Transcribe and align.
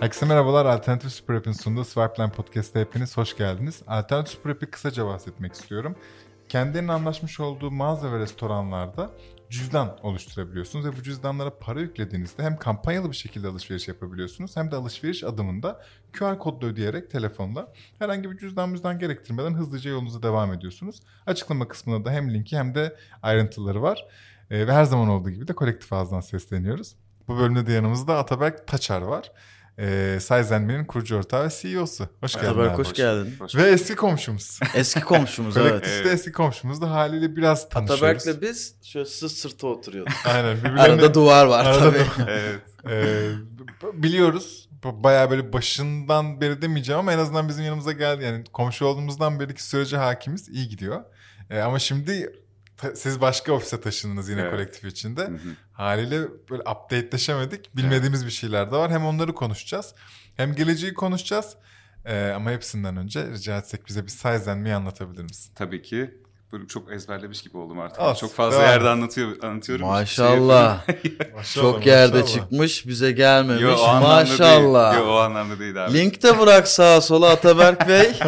Herkese 0.00 0.26
merhabalar. 0.26 0.66
Alternatif 0.66 1.12
Super 1.12 1.34
App'in 1.34 1.52
sunduğu 1.52 1.84
Swipeline 1.84 2.30
Podcast'a 2.32 2.80
hepiniz 2.80 3.16
hoş 3.16 3.36
geldiniz. 3.36 3.82
Alternatif 3.86 4.34
Super 4.34 4.50
App'i 4.50 4.66
kısaca 4.66 5.06
bahsetmek 5.06 5.52
istiyorum. 5.52 5.96
Kendilerinin 6.48 6.88
anlaşmış 6.88 7.40
olduğu 7.40 7.70
mağaza 7.70 8.12
ve 8.12 8.18
restoranlarda 8.18 9.10
cüzdan 9.50 9.98
oluşturabiliyorsunuz 10.02 10.86
ve 10.86 10.96
bu 10.96 11.02
cüzdanlara 11.02 11.58
para 11.58 11.80
yüklediğinizde 11.80 12.42
hem 12.42 12.56
kampanyalı 12.56 13.10
bir 13.10 13.16
şekilde 13.16 13.48
alışveriş 13.48 13.88
yapabiliyorsunuz 13.88 14.56
hem 14.56 14.70
de 14.70 14.76
alışveriş 14.76 15.24
adımında 15.24 15.82
QR 16.12 16.38
kodla 16.38 16.66
ödeyerek 16.66 17.10
telefonla 17.10 17.72
herhangi 17.98 18.30
bir 18.30 18.38
cüzdan 18.38 18.68
müzdan 18.68 18.98
gerektirmeden 18.98 19.54
hızlıca 19.54 19.90
yolunuza 19.90 20.22
devam 20.22 20.52
ediyorsunuz. 20.52 21.00
Açıklama 21.26 21.68
kısmında 21.68 22.04
da 22.04 22.10
hem 22.10 22.34
linki 22.34 22.58
hem 22.58 22.74
de 22.74 22.96
ayrıntıları 23.22 23.82
var. 23.82 24.06
Ee, 24.52 24.66
ve 24.66 24.72
her 24.72 24.84
zaman 24.84 25.08
olduğu 25.08 25.30
gibi 25.30 25.48
de 25.48 25.52
kolektif 25.52 25.92
ağızdan 25.92 26.20
sesleniyoruz. 26.20 26.96
Bu 27.28 27.38
bölümde 27.38 27.66
de 27.66 27.72
yanımızda 27.72 28.18
Ataberk 28.18 28.66
Taçar 28.68 29.02
var. 29.02 29.32
Ee, 29.78 30.18
Size 30.20 30.84
kurucu 30.88 31.16
ortağı 31.16 31.44
ve 31.44 31.48
CEO'su. 31.60 32.08
Hoş 32.20 32.34
geldin 32.34 32.46
Ataberk 32.46 32.70
abi. 32.70 32.78
hoş 32.78 32.92
geldin. 32.92 33.34
Hoş 33.38 33.54
Ve 33.56 33.62
eski 33.62 33.96
komşumuz. 33.96 34.60
Eski 34.74 35.00
komşumuz 35.00 35.56
evet. 35.56 35.70
Kolektifte 35.70 36.08
eski 36.08 36.32
komşumuz 36.32 36.80
da 36.82 36.90
haliyle 36.90 37.36
biraz 37.36 37.68
tanışıyoruz. 37.68 38.02
Ataberk'le 38.02 38.42
biz 38.42 38.74
şöyle 38.82 39.06
sırt 39.06 39.32
sırta 39.32 39.66
oturuyorduk. 39.66 40.12
Aynen 40.26 40.56
birbirlerine... 40.56 40.80
Arada 40.80 41.14
duvar 41.14 41.46
var 41.46 41.64
Arada 41.64 41.78
tabii. 41.90 41.98
duvar. 41.98 42.28
Evet. 42.86 43.36
B- 43.82 44.02
biliyoruz. 44.02 44.68
Bayağı 44.84 45.30
böyle 45.30 45.52
başından 45.52 46.40
beri 46.40 46.62
demeyeceğim 46.62 46.98
ama 46.98 47.12
en 47.12 47.18
azından 47.18 47.48
bizim 47.48 47.64
yanımıza 47.64 47.92
geldi. 47.92 48.24
Yani 48.24 48.44
komşu 48.52 48.84
olduğumuzdan 48.84 49.40
beriki 49.40 49.64
sürece 49.64 49.96
hakimiz. 49.96 50.48
iyi 50.48 50.68
gidiyor. 50.68 51.04
Ee, 51.50 51.60
ama 51.60 51.78
şimdi 51.78 52.41
siz 52.94 53.20
başka 53.20 53.52
ofise 53.52 53.80
taşındınız 53.80 54.28
yine 54.28 54.40
Evet. 54.40 54.50
kolektif 54.52 54.84
içinde. 54.84 55.20
Hı 55.20 55.26
hı. 55.26 55.38
Haliyle 55.72 56.20
böyle 56.50 56.62
updateleşemedik. 56.62 57.76
Bilmediğimiz 57.76 58.26
bir 58.26 58.30
şeyler 58.30 58.70
de 58.72 58.76
var. 58.76 58.90
Hem 58.90 59.06
onları 59.06 59.34
konuşacağız. 59.34 59.94
Hem 60.36 60.54
geleceği 60.54 60.94
konuşacağız. 60.94 61.54
Ee, 62.04 62.32
ama 62.36 62.50
hepsinden 62.50 62.96
önce 62.96 63.26
rica 63.30 63.58
etsek 63.58 63.86
bize 63.88 64.02
bir 64.02 64.08
Size 64.08 64.54
Me'yi 64.54 64.74
anlatabilir 64.74 65.22
misin? 65.22 65.52
Tabii 65.56 65.82
ki. 65.82 66.10
Böyle 66.52 66.66
çok 66.66 66.92
ezberlemiş 66.92 67.42
gibi 67.42 67.56
oldum 67.56 67.78
artık. 67.80 68.00
Olsun, 68.02 68.26
çok 68.26 68.36
fazla 68.36 68.58
devam 68.58 68.68
yerde 68.70 68.84
et. 68.84 68.90
anlatıyorum. 68.90 69.64
Şey 69.64 69.78
Maşallah. 69.90 70.88
Maşallah, 71.34 71.72
Çok 71.72 71.86
yerde 71.86 72.20
maşallah. 72.20 72.34
çıkmış 72.34 72.86
bize 72.86 73.12
gelmemiş. 73.12 73.62
Yo, 73.62 73.76
o 73.78 74.00
Maşallah. 74.00 74.92
değil. 74.92 75.04
Yo, 75.04 75.10
o 75.12 75.16
anlamda 75.16 75.58
değil 75.58 75.84
abi. 75.84 75.94
Link 75.94 76.22
de 76.22 76.38
bırak 76.38 76.68
sağa 76.68 77.00
sola 77.00 77.30
Ataberk 77.30 77.88
Bey. 77.88 78.12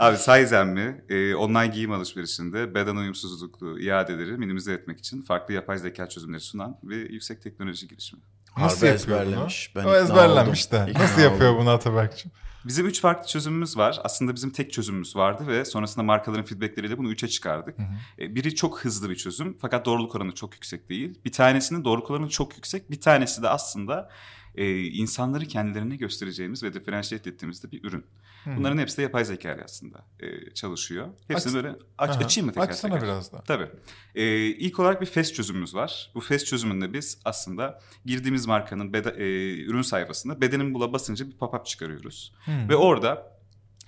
Abi 0.00 0.16
Sizen 0.16 0.66
mi? 0.68 1.04
Ee, 1.08 1.34
online 1.34 1.66
giyim 1.66 1.92
alışverişinde 1.92 2.74
beden 2.74 2.96
uyumsuzluklu 2.96 3.80
iadeleri 3.80 4.32
minimize 4.36 4.72
etmek 4.72 4.98
için 4.98 5.22
farklı 5.22 5.54
yapay 5.54 5.78
zeka 5.78 6.08
çözümleri 6.08 6.40
sunan 6.40 6.78
ve 6.84 6.96
yüksek 6.96 7.42
teknoloji 7.42 7.88
girişimi. 7.88 8.22
Nasıl 8.58 8.86
Harbi 8.86 8.98
yapıyor 8.98 9.20
ezberlemiş. 9.20 9.72
Ben 9.76 9.84
bunu? 9.84 9.92
O 9.92 9.96
ikna 9.96 10.04
ezberlenmiş 10.04 10.72
de. 10.72 10.92
Nasıl 10.94 11.22
yapıyor 11.22 11.58
bunu 11.58 11.70
Ataberk'cim? 11.70 12.30
Bizim 12.64 12.86
üç 12.86 13.00
farklı 13.00 13.26
çözümümüz 13.26 13.76
var. 13.76 14.00
Aslında 14.04 14.34
bizim 14.34 14.50
tek 14.50 14.72
çözümümüz 14.72 15.16
vardı 15.16 15.46
ve 15.46 15.64
sonrasında 15.64 16.04
markaların 16.04 16.44
feedbackleriyle 16.44 16.98
bunu 16.98 17.10
üçe 17.10 17.28
çıkardık. 17.28 17.78
Hı 17.78 17.82
hı. 17.82 18.24
E, 18.24 18.34
Biri 18.34 18.54
çok 18.54 18.84
hızlı 18.84 19.10
bir 19.10 19.16
çözüm 19.16 19.56
fakat 19.60 19.86
doğruluk 19.86 20.14
oranı 20.14 20.32
çok 20.32 20.54
yüksek 20.54 20.88
değil. 20.88 21.20
Bir 21.24 21.32
tanesinin 21.32 21.84
doğruluk 21.84 22.10
oranı 22.10 22.28
çok 22.28 22.56
yüksek. 22.56 22.90
Bir 22.90 23.00
tanesi 23.00 23.42
de 23.42 23.48
aslında 23.48 24.10
e, 24.54 24.80
insanları 24.84 25.46
kendilerine 25.46 25.96
göstereceğimiz 25.96 26.62
ve 26.62 26.74
diferansiyet 26.74 27.26
ettiğimiz 27.26 27.64
de 27.64 27.70
bir 27.72 27.84
ürün. 27.84 28.04
Hı. 28.44 28.50
Bunların 28.56 28.78
hepsi 28.78 28.96
de 28.98 29.02
yapay 29.02 29.24
zeka 29.24 29.52
ile 29.52 29.64
aslında 29.64 30.04
e, 30.20 30.54
çalışıyor. 30.54 31.08
Hepsini 31.28 31.50
Aç- 31.58 31.64
böyle 31.64 31.76
aç, 31.98 32.10
Aha. 32.10 32.18
açayım 32.18 32.46
mı 32.46 32.52
tekrar 32.52 32.68
Açsana 32.68 32.92
tekrar? 32.94 33.08
biraz 33.08 33.32
da. 33.32 33.40
Tabii. 33.40 33.68
Ee, 34.14 34.46
ilk 34.46 34.78
olarak 34.80 35.00
bir 35.00 35.06
FES 35.06 35.32
çözümümüz 35.32 35.74
var. 35.74 36.10
Bu 36.14 36.20
FES 36.20 36.44
çözümünde 36.44 36.92
biz 36.92 37.18
aslında 37.24 37.80
girdiğimiz 38.04 38.46
markanın 38.46 38.92
beda- 38.92 39.16
e, 39.16 39.24
ürün 39.64 39.82
sayfasında 39.82 40.40
bedenin 40.40 40.74
bula 40.74 40.92
basınca 40.92 41.26
bir 41.26 41.32
pop-up 41.38 41.64
çıkarıyoruz. 41.66 42.32
Hı. 42.44 42.50
Ve 42.68 42.76
orada 42.76 43.38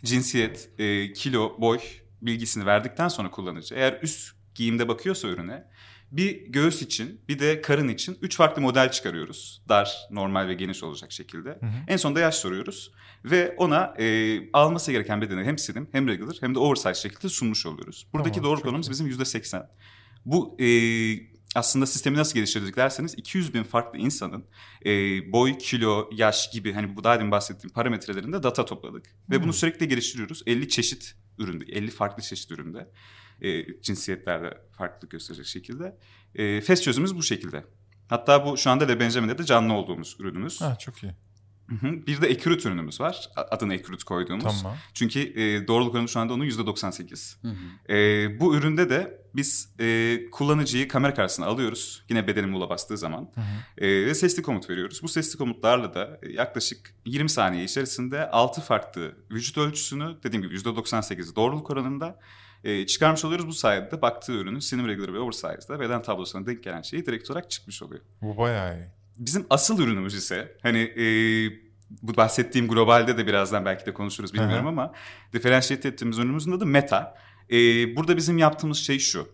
cinsiyet, 0.05 0.71
e, 0.79 1.13
kilo, 1.13 1.61
boy 1.61 1.79
bilgisini 2.23 2.67
verdikten 2.67 3.09
sonra 3.09 3.31
kullanıcı 3.31 3.75
eğer 3.75 3.99
üst 4.03 4.35
giyimde 4.55 4.89
bakıyorsa 4.89 5.29
ürüne 5.29 5.65
bir 6.13 6.47
göğüs 6.47 6.83
için 6.83 7.21
bir 7.29 7.39
de 7.39 7.61
karın 7.63 7.89
için 7.89 8.19
üç 8.23 8.37
farklı 8.37 8.63
model 8.63 8.91
çıkarıyoruz. 8.91 9.63
Dar, 9.69 10.09
normal 10.11 10.49
ve 10.49 10.55
geniş 10.55 10.83
olacak 10.83 11.13
şekilde. 11.13 11.49
Hı 11.49 11.67
hı. 11.67 11.71
En 11.89 11.97
sonunda 11.97 12.21
yaş 12.21 12.35
soruyoruz. 12.35 12.93
Ve 13.25 13.55
ona 13.57 13.95
e, 13.99 14.39
alması 14.53 14.93
gereken 14.93 15.21
bedeni 15.21 15.45
hem 15.45 15.59
slim 15.59 15.89
hem 15.93 16.09
regular 16.09 16.37
hem 16.41 16.55
de 16.55 16.59
oversize 16.59 16.95
şekilde 16.95 17.29
sunmuş 17.29 17.67
oluyoruz. 17.67 18.07
Buradaki 18.13 18.41
Tamam, 18.41 18.61
doğru 18.63 18.77
iyi. 18.77 18.91
bizim 18.91 19.07
yüzde 19.07 19.25
seksen. 19.25 19.69
Bu 20.25 20.57
e, 20.61 20.67
aslında 21.55 21.87
sistemi 21.87 22.17
nasıl 22.17 22.35
geliştirdik 22.35 22.77
derseniz 22.77 23.15
200 23.17 23.55
bin 23.55 23.63
farklı 23.63 23.99
insanın 23.99 24.45
e, 24.87 24.91
boy, 25.33 25.59
kilo, 25.59 26.11
yaş 26.13 26.51
gibi 26.51 26.73
hani 26.73 26.97
bu 26.97 27.05
daha 27.05 27.19
demin 27.19 27.31
bahsettiğim 27.31 27.75
parametrelerinde 27.75 28.43
data 28.43 28.65
topladık. 28.65 29.07
Ve 29.31 29.37
Hmm. 29.37 29.43
bunu 29.43 29.53
sürekli 29.53 29.89
geliştiriyoruz. 29.89 30.43
50 30.47 30.69
çeşit 30.69 31.15
üründe, 31.39 31.65
50 31.65 31.91
farklı 31.91 32.23
çeşit 32.23 32.51
üründe. 32.51 32.89
E, 33.43 33.81
cinsiyetlerde 33.81 34.59
farklılık 34.73 35.11
gösterecek 35.11 35.47
şekilde. 35.47 35.99
E, 36.35 36.61
FES 36.61 36.83
çözümümüz 36.83 37.17
bu 37.17 37.23
şekilde. 37.23 37.65
Hatta 38.09 38.47
bu 38.47 38.57
şu 38.57 38.71
anda 38.71 38.85
Le 38.85 39.01
Benjamin'de 39.01 39.39
de 39.39 39.45
canlı 39.45 39.73
olduğumuz 39.73 40.17
ürünümüz. 40.21 40.61
Ha, 40.61 40.79
çok 40.79 41.03
iyi. 41.03 41.13
Bir 41.83 42.21
de 42.21 42.27
Ekrüt 42.27 42.67
ürünümüz 42.67 43.01
var. 43.01 43.31
Adını 43.37 43.75
Ekrüt 43.75 44.05
koyduğumuz. 44.05 44.63
Tamam. 44.63 44.77
Çünkü 44.95 45.21
e, 45.21 45.69
doğruluk 45.69 45.95
oranı 45.95 46.09
şu 46.09 46.21
anda 46.21 46.33
onun 46.33 46.45
%98. 46.45 47.37
Hı 47.43 47.49
hı. 47.49 47.95
E, 47.95 48.41
bu 48.41 48.57
üründe 48.57 48.91
de 48.91 49.23
biz 49.35 49.75
e, 49.81 50.19
kullanıcıyı 50.31 50.89
kamera 50.89 51.15
karşısına 51.15 51.47
alıyoruz. 51.47 52.05
Yine 52.09 52.27
bedenin 52.27 52.49
mula 52.49 52.71
bastığı 52.71 52.99
zaman. 52.99 53.31
Hı 53.35 53.41
hı. 53.41 53.85
E, 53.85 54.07
ve 54.07 54.15
sesli 54.15 54.43
komut 54.43 54.71
veriyoruz. 54.71 55.03
Bu 55.03 55.09
sesli 55.09 55.39
komutlarla 55.39 55.95
da 55.95 56.21
e, 56.23 56.33
yaklaşık 56.33 56.95
20 57.07 57.31
saniye 57.31 57.65
içerisinde 57.65 58.31
6 58.31 58.61
farklı 58.61 59.17
vücut 59.31 59.59
ölçüsünü 59.59 60.17
dediğim 60.23 60.43
gibi 60.43 60.55
%98 60.55 61.37
doğruluk 61.37 61.71
oranında 61.71 62.19
e, 62.65 62.87
çıkarmış 62.87 63.25
oluyoruz. 63.25 63.47
Bu 63.47 63.53
sayede 63.53 63.91
de 63.91 64.03
baktığı 64.03 64.33
ürünün 64.33 64.59
slim 64.59 64.89
regular 64.89 65.15
ve 65.15 65.19
oversize'da 65.19 65.81
beden 65.81 66.03
tablosuna 66.03 66.47
denk 66.47 66.63
gelen 66.63 66.83
şeyi 66.83 67.07
direkt 67.07 67.31
olarak 67.31 67.51
çıkmış 67.51 67.83
oluyor. 67.83 68.01
Bu 68.23 68.37
bayağı 68.37 68.77
iyi. 68.77 68.87
Bizim 69.19 69.47
asıl 69.51 69.79
ürünümüz 69.79 70.15
ise 70.15 70.57
hani 70.63 70.79
e, 70.79 71.05
bu 72.03 72.17
bahsettiğim 72.17 72.69
globalde 72.69 73.19
de 73.19 73.27
birazdan 73.27 73.65
belki 73.65 73.87
de 73.87 73.95
konuşuruz 73.95 74.35
bilmiyorum 74.35 74.65
Hı 74.65 74.69
hı. 74.69 74.69
ama 74.69 74.93
diferansiyet 75.33 75.87
ettiğimiz 75.87 76.19
ürünümüzün 76.19 76.53
adı 76.53 76.67
Meta. 76.67 77.17
E, 77.51 77.57
burada 77.97 78.17
bizim 78.17 78.39
yaptığımız 78.39 78.79
şey 78.79 78.99
şu. 78.99 79.29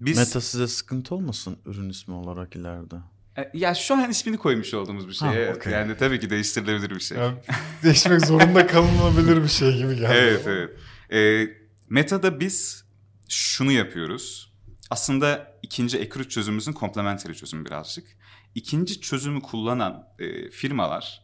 Biz 0.00 0.18
Meta 0.18 0.40
size 0.40 0.66
sıkıntı 0.66 1.14
olmasın 1.14 1.58
ürün 1.66 1.88
ismi 1.88 2.14
olarak 2.14 2.56
ileride. 2.56 2.96
E, 3.38 3.50
ya 3.54 3.74
şu 3.74 3.94
an 3.94 4.10
ismini 4.10 4.36
koymuş 4.36 4.74
olduğumuz 4.74 5.08
bir 5.08 5.12
şey. 5.12 5.28
Ha, 5.28 5.34
evet. 5.34 5.56
okey. 5.56 5.72
Yani 5.72 5.96
tabii 5.96 6.20
ki 6.20 6.30
değiştirilebilir 6.30 6.90
bir 6.90 7.00
şey. 7.00 7.18
Yani 7.18 7.34
değişmek 7.82 8.26
zorunda 8.26 8.66
kalınabilir 8.66 9.42
bir 9.42 9.48
şey 9.48 9.76
gibi 9.76 9.96
geldi. 9.96 10.14
evet 10.16 10.46
evet. 10.46 10.70
E, 11.12 11.59
Meta'da 11.90 12.40
biz 12.40 12.84
şunu 13.28 13.72
yapıyoruz. 13.72 14.52
Aslında 14.90 15.58
ikinci 15.62 15.98
Ekrüt 15.98 16.30
çözümümüzün 16.30 16.72
komplementeri 16.72 17.36
çözümü 17.36 17.64
birazcık. 17.64 18.16
İkinci 18.54 19.00
çözümü 19.00 19.42
kullanan 19.42 20.08
e, 20.18 20.50
firmalar 20.50 21.22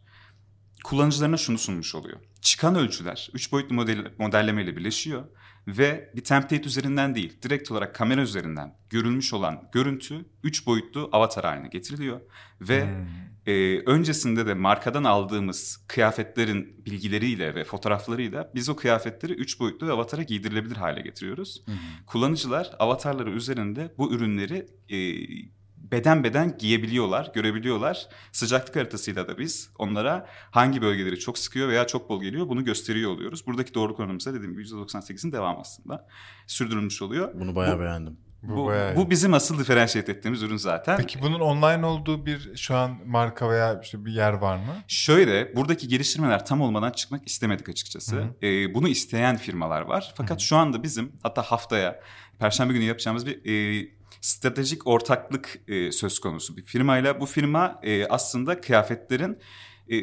kullanıcılarına 0.84 1.36
şunu 1.36 1.58
sunmuş 1.58 1.94
oluyor. 1.94 2.20
Çıkan 2.40 2.74
ölçüler 2.74 3.30
3 3.34 3.52
boyutlu 3.52 3.74
model, 3.74 4.12
modellemeyle 4.18 4.76
birleşiyor 4.76 5.24
ve 5.66 6.12
bir 6.16 6.24
template 6.24 6.66
üzerinden 6.66 7.14
değil, 7.14 7.42
direkt 7.42 7.70
olarak 7.70 7.94
kamera 7.94 8.20
üzerinden 8.20 8.78
görülmüş 8.90 9.32
olan 9.32 9.68
görüntü 9.72 10.24
3 10.42 10.66
boyutlu 10.66 11.08
avatar 11.12 11.44
haline 11.44 11.68
getiriliyor 11.68 12.20
ve 12.60 12.84
Hmm. 12.84 13.06
Ee, 13.46 13.78
öncesinde 13.86 14.46
de 14.46 14.54
markadan 14.54 15.04
aldığımız 15.04 15.84
kıyafetlerin 15.88 16.84
bilgileriyle 16.86 17.54
ve 17.54 17.64
fotoğraflarıyla 17.64 18.50
biz 18.54 18.68
o 18.68 18.76
kıyafetleri 18.76 19.32
3 19.32 19.60
boyutlu 19.60 19.92
avatara 19.92 20.22
giydirilebilir 20.22 20.76
hale 20.76 21.00
getiriyoruz. 21.00 21.62
Hı 21.66 21.72
hı. 21.72 21.76
Kullanıcılar 22.06 22.70
avatarları 22.78 23.30
üzerinde 23.30 23.94
bu 23.98 24.12
ürünleri 24.12 24.66
e, 24.90 24.96
beden 25.76 26.24
beden 26.24 26.58
giyebiliyorlar, 26.58 27.30
görebiliyorlar. 27.34 28.08
Sıcaklık 28.32 28.76
haritasıyla 28.76 29.28
da 29.28 29.38
biz 29.38 29.70
onlara 29.78 30.26
hangi 30.50 30.82
bölgeleri 30.82 31.18
çok 31.18 31.38
sıkıyor 31.38 31.68
veya 31.68 31.86
çok 31.86 32.08
bol 32.10 32.22
geliyor 32.22 32.48
bunu 32.48 32.64
gösteriyor 32.64 33.10
oluyoruz. 33.10 33.46
Buradaki 33.46 33.74
doğruluk 33.74 34.00
oranımız 34.00 34.26
da 34.26 34.34
dediğim 34.34 34.52
gibi 34.52 34.62
%98'in 34.62 35.32
devamı 35.32 35.60
aslında 35.60 36.08
sürdürülmüş 36.46 37.02
oluyor. 37.02 37.40
Bunu 37.40 37.54
bayağı 37.54 37.76
Bu- 37.78 37.82
beğendim. 37.82 38.16
Bu, 38.42 38.56
Bu, 38.56 38.66
bayağı 38.66 38.96
bu 38.96 39.10
bizim 39.10 39.34
asıl 39.34 39.58
diferansiyet 39.58 40.08
ettiğimiz 40.08 40.42
ürün 40.42 40.56
zaten. 40.56 40.96
Peki 40.96 41.22
bunun 41.22 41.40
online 41.40 41.86
olduğu 41.86 42.26
bir 42.26 42.56
şu 42.56 42.74
an 42.74 42.98
marka 43.06 43.50
veya 43.50 43.80
işte 43.82 44.04
bir 44.04 44.12
yer 44.12 44.32
var 44.32 44.56
mı? 44.56 44.76
Şöyle 44.88 45.56
buradaki 45.56 45.88
geliştirmeler 45.88 46.46
tam 46.46 46.60
olmadan 46.60 46.90
çıkmak 46.90 47.26
istemedik 47.26 47.68
açıkçası. 47.68 48.16
Hı 48.16 48.46
Ee, 48.46 48.74
bunu 48.74 48.88
isteyen 48.88 49.36
firmalar 49.36 49.80
var. 49.82 50.14
Fakat 50.16 50.40
şu 50.40 50.56
anda 50.56 50.82
bizim 50.82 51.12
hatta 51.22 51.42
haftaya 51.42 52.00
Perşembe 52.38 52.72
günü 52.72 52.84
yapacağımız 52.84 53.26
bir 53.26 53.40
e, 53.44 53.86
stratejik 54.20 54.86
ortaklık 54.86 55.58
e, 55.68 55.92
söz 55.92 56.18
konusu 56.18 56.56
bir 56.56 56.62
firmayla. 56.62 57.20
Bu 57.20 57.26
firma 57.26 57.80
e, 57.82 58.06
aslında 58.06 58.60
kıyafetlerin 58.60 59.38
e, 59.88 59.96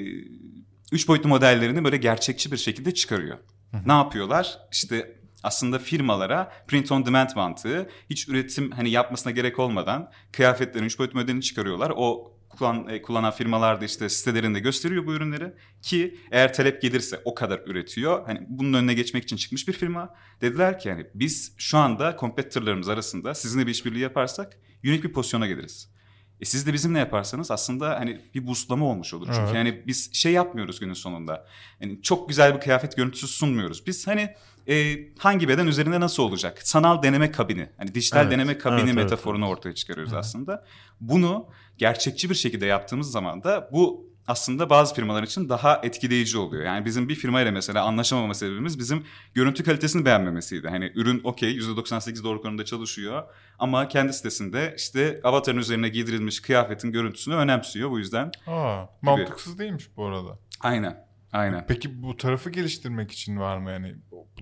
üç 0.92 1.08
boyutlu 1.08 1.30
modellerini 1.30 1.84
böyle 1.84 1.98
gerçekçi 1.98 2.52
bir 2.52 2.58
şekilde 2.58 2.94
çıkarıyor. 2.94 3.38
Hı 3.72 3.78
hı. 3.78 3.88
Ne 3.88 3.94
yapıyorlar? 3.94 4.60
İşte 4.72 5.23
aslında 5.44 5.80
firmalara 5.80 6.52
print 6.68 6.92
on 6.92 7.06
demand 7.06 7.30
mantığı 7.36 7.90
hiç 8.10 8.30
üretim 8.30 8.72
hani 8.72 8.90
yapmasına 8.90 9.32
gerek 9.32 9.60
olmadan 9.60 10.12
kıyafetlerin 10.32 10.86
3 10.86 11.00
boyut 11.00 11.14
modelini 11.14 11.42
çıkarıyorlar. 11.42 11.94
O 11.96 12.34
kullan, 12.50 12.88
e, 12.88 13.02
kullanan 13.02 13.32
firmalar 13.32 13.82
da 13.82 13.86
işte 13.86 14.10
sitelerinde 14.10 14.60
gösteriyor 14.60 15.06
bu 15.06 15.14
ürünleri 15.14 15.54
ki 15.82 16.18
eğer 16.32 16.54
talep 16.54 16.82
gelirse 16.82 17.22
o 17.26 17.36
kadar 17.36 17.62
üretiyor. 17.66 18.26
Hani 18.26 18.40
bunun 18.50 18.74
önüne 18.74 18.94
geçmek 18.94 19.24
için 19.24 19.38
çıkmış 19.38 19.68
bir 19.68 19.74
firma. 19.74 20.16
Dediler 20.42 20.80
ki 20.80 20.90
yani 20.90 21.06
biz 21.14 21.54
şu 21.58 21.78
anda 21.78 22.18
competitorlarımız 22.20 22.90
arasında 22.90 23.34
sizinle 23.36 23.68
bir 23.68 23.72
işbirliği 23.72 24.00
yaparsak 24.00 24.58
unik 24.84 25.04
bir 25.04 25.12
pozisyona 25.12 25.48
geliriz. 25.48 25.94
E 26.42 26.46
siz 26.46 26.68
de 26.68 26.74
bizimle 26.74 27.00
yaparsanız 27.00 27.52
aslında 27.52 28.00
hani 28.00 28.22
bir 28.36 28.48
boostlama 28.48 28.86
olmuş 28.86 29.14
olur. 29.14 29.26
Çünkü 29.26 29.40
Evet. 29.40 29.56
yani 29.56 29.84
biz 29.88 30.14
şey 30.14 30.32
yapmıyoruz 30.32 30.80
günün 30.80 30.94
sonunda. 30.94 31.48
Yani 31.80 32.02
çok 32.02 32.30
güzel 32.30 32.56
bir 32.56 32.60
kıyafet 32.60 32.98
görüntüsü 32.98 33.28
sunmuyoruz. 33.28 33.88
Biz 33.88 34.08
hani 34.08 34.30
e, 34.70 35.00
hangi 35.18 35.48
beden 35.48 35.68
üzerinde 35.68 36.00
nasıl 36.00 36.24
olacak? 36.24 36.60
Sanal 36.64 37.04
deneme 37.04 37.32
kabini. 37.32 37.70
Hani 37.78 37.96
dijital 37.96 38.22
Evet, 38.22 38.32
deneme 38.32 38.58
kabini 38.58 38.80
evet, 38.80 38.94
evet, 38.94 39.04
metaforunu 39.04 39.48
ortaya 39.48 39.76
çıkarıyoruz 39.76 40.14
aslında. 40.14 40.66
Bunu 41.02 41.46
gerçekçi 41.78 42.30
bir 42.30 42.36
şekilde 42.36 42.66
yaptığımız 42.66 43.12
zaman 43.12 43.44
da 43.44 43.70
bu 43.74 44.14
aslında 44.28 44.70
bazı 44.70 44.96
firmalar 44.96 45.24
için 45.24 45.50
daha 45.50 45.80
etkileyici 45.84 46.38
oluyor. 46.38 46.64
Yani 46.64 46.86
bizim 46.86 47.10
bir 47.10 47.16
firmayla 47.16 47.52
mesela 47.52 47.84
anlaşamama 47.84 48.34
sebebimiz 48.34 48.80
bizim 48.80 49.04
görüntü 49.34 49.64
kalitesini 49.64 50.06
beğenmemesiydi. 50.06 50.68
Hani 50.68 50.92
ürün 50.96 51.22
okey 51.24 51.58
%98 51.58 52.24
doğru 52.24 52.42
konuda 52.42 52.66
çalışıyor 52.66 53.24
ama 53.60 53.88
kendi 53.88 54.14
sitesinde 54.14 54.74
işte 54.78 55.20
avatarın 55.24 55.58
üzerine 55.58 55.90
giydirilmiş 55.90 56.40
kıyafetin 56.42 56.92
görüntüsünü 56.92 57.36
önemsiyor. 57.36 57.90
Bu 57.92 58.00
yüzden 58.00 58.32
Aa, 58.48 58.86
mantıksız 59.02 59.60
değilmiş 59.60 59.90
bu 59.98 60.06
arada. 60.06 60.38
aynen 60.62 61.06
aynen. 61.34 61.66
Peki 61.68 62.04
bu 62.04 62.18
tarafı 62.18 62.50
geliştirmek 62.50 63.12
için 63.12 63.38
var 63.38 63.58
mı 63.58 63.72
yani 63.72 63.96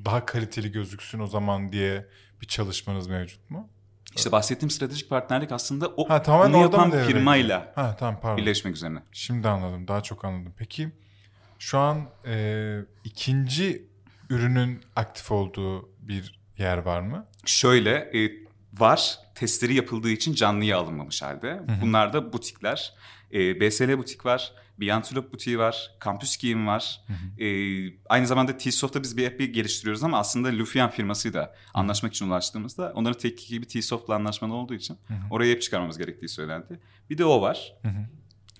daha 0.05 0.25
kaliteli 0.25 0.71
gözüksün 0.71 1.19
o 1.19 1.27
zaman 1.27 1.71
diye 1.71 2.07
bir 2.41 2.47
çalışmanız 2.47 3.07
mevcut 3.07 3.49
mu? 3.49 3.69
İşte 4.15 4.31
bahsettiğim 4.31 4.69
stratejik 4.69 5.09
partnerlik 5.09 5.51
aslında 5.51 5.87
o 5.87 6.09
Ha, 6.09 6.21
tamamen 6.21 6.53
bunu 6.53 6.61
yapan 6.61 6.91
firmayla 6.91 7.71
Ha 7.75 7.95
tamam 7.99 8.19
pardon. 8.21 8.37
birleşmek 8.37 8.75
üzerine. 8.75 8.99
Şimdi 9.11 9.47
anladım. 9.47 9.87
Daha 9.87 10.01
çok 10.01 10.25
anladım. 10.25 10.53
Peki 10.57 10.91
şu 11.59 11.77
an 11.77 12.09
e, 12.25 12.77
ikinci 13.03 13.85
ürünün 14.29 14.81
aktif 14.95 15.31
olduğu 15.31 15.89
bir 15.99 16.39
yer 16.57 16.77
var 16.77 17.01
mı? 17.01 17.27
Şöyle 17.45 17.91
e, 17.95 18.31
var 18.73 19.19
testleri 19.35 19.73
yapıldığı 19.73 20.09
için 20.09 20.33
canlıya 20.33 20.77
alınmamış 20.77 21.21
halde. 21.21 21.61
Bunlar 21.81 22.13
da 22.13 22.33
butikler. 22.33 22.93
E, 23.33 23.61
BSL 23.61 23.97
butik 23.97 24.25
var. 24.25 24.53
Bir 24.81 24.89
Antelope 24.89 25.31
butiği 25.33 25.59
var. 25.59 25.91
Campus 26.05 26.37
Giyim 26.37 26.67
var. 26.67 27.01
E, 27.39 27.45
aynı 28.09 28.27
zamanda 28.27 28.57
T-Soft'ta 28.57 29.03
biz 29.03 29.17
bir 29.17 29.27
app 29.27 29.39
geliştiriyoruz 29.39 30.03
ama 30.03 30.19
aslında 30.19 30.47
Lufian 30.47 30.89
firmasıyla 30.89 31.55
anlaşmak 31.73 32.13
için 32.13 32.27
ulaştığımızda 32.27 32.91
onların 32.95 33.17
tek 33.17 33.47
gibi 33.47 33.67
T-Soft'la 33.67 34.15
anlaşmalı 34.15 34.53
olduğu 34.53 34.73
için 34.73 34.97
oraya 35.31 35.53
app 35.53 35.61
çıkarmamız 35.61 35.97
gerektiği 35.97 36.29
söylendi. 36.29 36.79
Bir 37.09 37.17
de 37.17 37.25
o 37.25 37.41
var. 37.41 37.73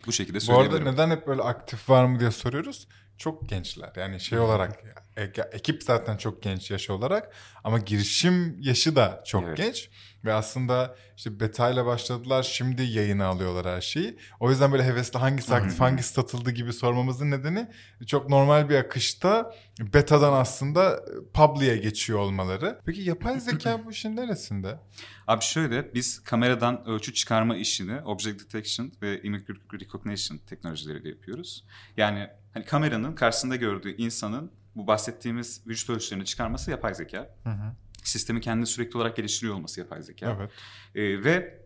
Bu 0.08 0.12
şekilde 0.12 0.38
Bu 0.38 0.54
arada 0.54 0.64
söyleyebilirim. 0.64 0.94
neden 0.94 1.10
hep 1.12 1.28
böyle 1.28 1.42
aktif 1.42 1.90
var 1.90 2.06
mı 2.06 2.20
diye 2.20 2.32
soruyoruz. 2.32 2.88
Çok 3.22 3.50
gençler. 3.50 3.94
Yani 3.96 4.20
şey 4.20 4.40
olarak 4.40 4.84
e- 5.18 5.50
ekip 5.52 5.84
zaten 5.84 6.18
çok 6.18 6.44
genç 6.44 6.72
yaş 6.72 6.90
olarak 6.90 7.36
ama 7.64 7.80
girişim 7.80 8.62
yaşı 8.62 8.96
da 8.96 9.24
çok 9.26 9.44
Evet. 9.44 9.58
genç 9.58 9.90
ve 10.26 10.34
aslında 10.34 10.96
işte 11.18 11.40
beta 11.40 11.70
ile 11.70 11.86
başladılar. 11.86 12.44
Şimdi 12.44 12.84
yayına 12.84 13.26
alıyorlar 13.26 13.76
her 13.76 13.82
şeyi. 13.82 14.18
O 14.40 14.50
yüzden 14.50 14.72
böyle 14.72 14.84
hevesli 14.84 15.20
hangisi 15.20 15.56
aktif 15.56 15.80
hangisi 15.80 16.14
satıldı 16.14 16.52
gibi 16.52 16.74
sormamızın 16.74 17.32
nedeni 17.32 17.68
çok 18.08 18.30
normal 18.30 18.70
bir 18.70 18.76
akışta 18.76 19.56
betadan 19.80 20.34
aslında 20.34 21.06
public'e 21.34 21.78
geçiyor 21.78 22.20
olmaları. 22.20 22.80
Peki 22.86 23.02
yapay 23.02 23.40
zeka 23.40 23.86
bu 23.86 23.92
işin 23.92 24.16
neresinde? 24.16 24.80
Abi 25.28 25.44
şöyle 25.44 25.94
biz 25.94 26.24
kameradan 26.24 26.88
ölçü 26.88 27.14
çıkarma 27.14 27.56
işini 27.56 28.02
object 28.02 28.44
detection 28.44 28.92
ve 29.02 29.22
image 29.22 29.46
recognition 29.74 30.38
teknolojileriyle 30.38 31.10
yapıyoruz. 31.10 31.66
Yani 31.98 32.28
hani 32.54 32.66
kameranın 32.66 33.16
karşısında 33.16 33.56
gördüğü 33.56 33.96
insanın 33.96 34.52
bu 34.76 34.88
bahsettiğimiz 34.88 35.68
vücut 35.68 35.90
ölçülerini 35.90 36.26
çıkarması 36.26 36.72
yapay 36.72 36.96
zeka. 36.96 37.36
Hı 37.44 37.50
hı. 37.50 37.76
Sistemi 38.04 38.42
kendini 38.42 38.66
sürekli 38.66 38.98
olarak 38.98 39.16
geliştiriyor 39.16 39.56
olması 39.56 39.80
yapay 39.80 40.04
zeka. 40.04 40.38
Evet. 40.40 40.52
Ee, 40.96 41.24
ve 41.24 41.62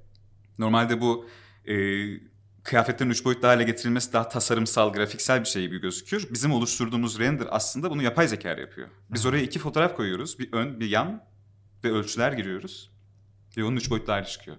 normalde 0.59 1.01
bu 1.01 1.29
e, 1.67 1.75
kıyafetlerin 2.63 3.09
üç 3.09 3.25
boyutlu 3.25 3.47
hale 3.47 3.63
getirilmesi 3.63 4.13
daha 4.13 4.29
tasarımsal, 4.29 4.93
grafiksel 4.93 5.39
bir 5.39 5.45
şey 5.45 5.61
gibi 5.61 5.81
gözüküyor. 5.81 6.27
Bizim 6.31 6.51
oluşturduğumuz 6.51 7.19
render 7.19 7.47
aslında 7.49 7.91
bunu 7.91 8.03
yapay 8.03 8.27
zeka 8.27 8.49
yapıyor. 8.49 8.87
Biz 9.09 9.25
oraya 9.25 9.43
iki 9.43 9.59
fotoğraf 9.59 9.95
koyuyoruz. 9.95 10.39
Bir 10.39 10.53
ön, 10.53 10.79
bir 10.79 10.89
yan 10.89 11.23
ve 11.83 11.91
ölçüler 11.91 12.31
giriyoruz. 12.31 12.91
Ve 13.57 13.63
onun 13.63 13.75
üç 13.75 13.89
boyutlu 13.89 14.13
hali 14.13 14.25
çıkıyor. 14.25 14.57